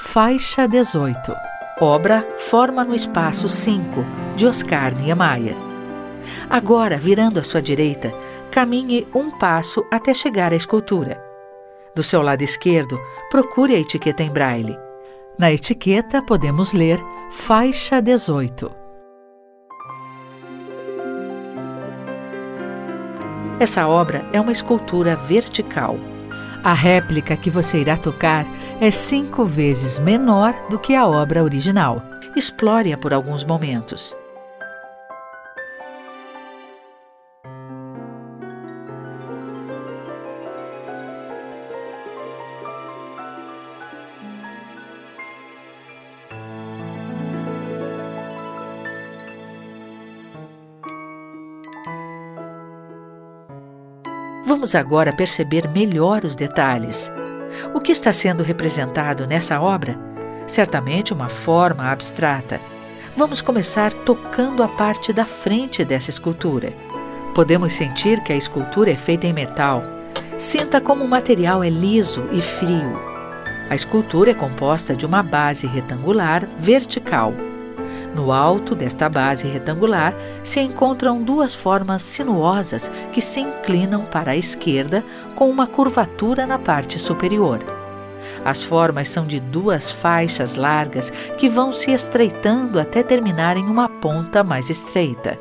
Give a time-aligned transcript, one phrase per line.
[0.00, 1.34] Faixa 18.
[1.80, 4.04] Obra Forma no Espaço 5,
[4.36, 5.56] de Oscar Niemeyer.
[6.48, 8.14] Agora, virando à sua direita,
[8.48, 11.20] caminhe um passo até chegar à escultura.
[11.96, 12.96] Do seu lado esquerdo,
[13.28, 14.78] procure a etiqueta em braille.
[15.36, 17.00] Na etiqueta podemos ler
[17.32, 18.70] Faixa 18.
[23.58, 25.96] Essa obra é uma escultura vertical.
[26.62, 28.44] A réplica que você irá tocar
[28.80, 32.02] é cinco vezes menor do que a obra original.
[32.36, 34.16] Explore-a por alguns momentos.
[54.48, 57.12] Vamos agora perceber melhor os detalhes.
[57.74, 59.94] O que está sendo representado nessa obra?
[60.46, 62.58] Certamente uma forma abstrata.
[63.14, 66.72] Vamos começar tocando a parte da frente dessa escultura.
[67.34, 69.84] Podemos sentir que a escultura é feita em metal.
[70.38, 72.98] Sinta como o material é liso e frio.
[73.68, 77.34] A escultura é composta de uma base retangular vertical.
[78.14, 84.36] No alto desta base retangular se encontram duas formas sinuosas que se inclinam para a
[84.36, 87.60] esquerda com uma curvatura na parte superior.
[88.44, 93.88] As formas são de duas faixas largas que vão se estreitando até terminar em uma
[93.88, 95.38] ponta mais estreita.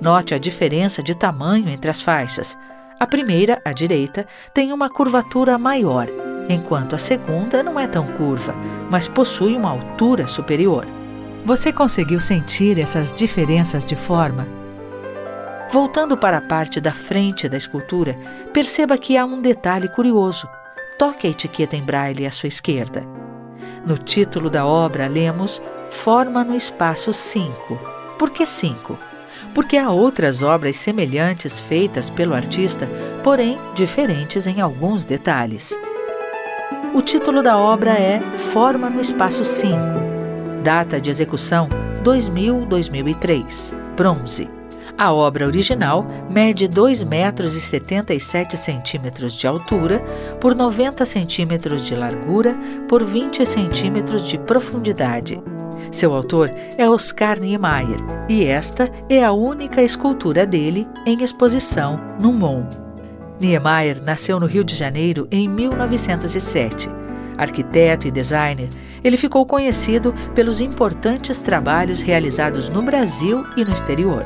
[0.00, 2.58] Note a diferença de tamanho entre as faixas.
[2.98, 6.06] A primeira, à direita, tem uma curvatura maior,
[6.48, 8.54] enquanto a segunda não é tão curva,
[8.90, 10.86] mas possui uma altura superior.
[11.46, 14.48] Você conseguiu sentir essas diferenças de forma?
[15.70, 18.18] Voltando para a parte da frente da escultura,
[18.52, 20.48] perceba que há um detalhe curioso.
[20.98, 23.04] Toque a etiqueta em braille à sua esquerda.
[23.86, 27.78] No título da obra, lemos Forma no espaço 5.
[28.18, 28.98] Por que 5?
[29.54, 32.88] Porque há outras obras semelhantes feitas pelo artista,
[33.22, 35.78] porém diferentes em alguns detalhes.
[36.92, 40.15] O título da obra é Forma no espaço 5
[40.66, 41.68] Data de execução
[42.02, 43.72] 2000-2003.
[43.96, 44.48] Bronze.
[44.98, 50.00] A obra original mede 2 metros e 77 centímetros de altura
[50.40, 52.52] por 90 centímetros de largura
[52.88, 55.40] por 20 centímetros de profundidade.
[55.92, 62.32] Seu autor é Oscar Niemeyer e esta é a única escultura dele em exposição no
[62.32, 62.68] MON.
[63.38, 66.90] Niemeyer nasceu no Rio de Janeiro em 1907.
[67.38, 68.68] Arquiteto e designer,
[69.06, 74.24] ele ficou conhecido pelos importantes trabalhos realizados no Brasil e no exterior.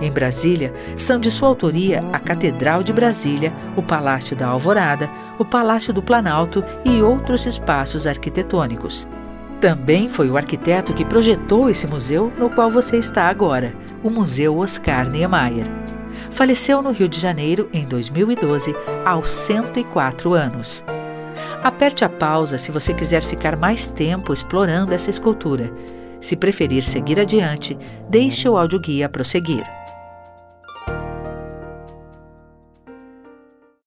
[0.00, 5.44] Em Brasília, são de sua autoria a Catedral de Brasília, o Palácio da Alvorada, o
[5.44, 9.08] Palácio do Planalto e outros espaços arquitetônicos.
[9.60, 13.74] Também foi o arquiteto que projetou esse museu no qual você está agora,
[14.04, 15.66] o Museu Oscar Niemeyer.
[16.30, 18.72] Faleceu no Rio de Janeiro em 2012,
[19.04, 20.84] aos 104 anos.
[21.62, 25.72] Aperte a pausa se você quiser ficar mais tempo explorando essa escultura.
[26.20, 27.78] Se preferir seguir adiante,
[28.08, 29.64] deixe o audioguia prosseguir.